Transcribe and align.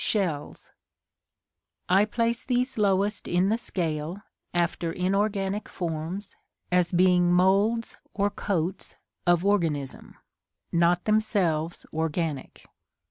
Shells. 0.03 0.71
I 1.87 2.05
place 2.05 2.43
these 2.43 2.75
lowest 2.79 3.27
in 3.27 3.49
the 3.49 3.57
scale 3.59 4.23
(after 4.51 4.91
inorganic 4.91 5.69
forms) 5.69 6.35
as 6.71 6.91
being 6.91 7.31
moulds 7.31 7.97
or 8.11 8.31
coats 8.31 8.95
of 9.27 9.45
organism; 9.45 10.15
not 10.71 11.05
themselves 11.05 11.85
organic. 11.93 12.65